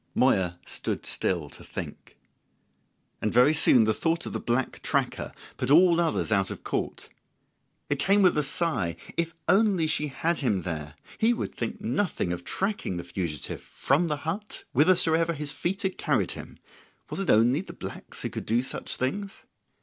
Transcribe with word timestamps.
Moya 0.15 0.57
stood 0.65 1.05
still 1.05 1.47
to 1.51 1.63
think; 1.63 2.17
and 3.21 3.31
very 3.31 3.53
soon 3.53 3.83
the 3.83 3.93
thought 3.93 4.25
of 4.25 4.33
the 4.33 4.39
black 4.39 4.81
tracker 4.81 5.31
put 5.57 5.69
all 5.69 6.01
others 6.01 6.31
out 6.31 6.49
of 6.49 6.63
court. 6.63 7.07
It 7.87 7.99
came 7.99 8.23
with 8.23 8.35
a 8.35 8.41
sigh: 8.41 8.95
if 9.15 9.35
only 9.47 9.85
she 9.85 10.07
had 10.07 10.39
him 10.39 10.63
there! 10.63 10.95
He 11.19 11.35
would 11.35 11.53
think 11.53 11.81
nothing 11.81 12.33
of 12.33 12.43
tracking 12.43 12.97
the 12.97 13.03
fugitive 13.03 13.61
from 13.61 14.07
the 14.07 14.17
hut 14.17 14.63
whithersoever 14.71 15.33
his 15.35 15.51
feet 15.51 15.83
had 15.83 15.99
carried 15.99 16.31
him; 16.31 16.57
was 17.11 17.19
it 17.19 17.29
only 17.29 17.61
the 17.61 17.71
blacks 17.73 18.23
who 18.23 18.31
could 18.31 18.47
do 18.47 18.63
such 18.63 18.95
things? 18.95 19.43